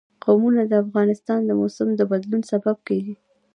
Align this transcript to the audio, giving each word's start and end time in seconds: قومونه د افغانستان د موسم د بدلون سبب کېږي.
قومونه 0.23 0.61
د 0.67 0.73
افغانستان 0.83 1.39
د 1.45 1.51
موسم 1.59 1.87
د 1.95 2.01
بدلون 2.11 2.41
سبب 2.51 2.77
کېږي. 2.87 3.15